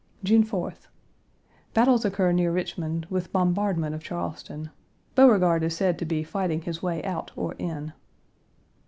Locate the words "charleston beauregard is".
4.03-5.75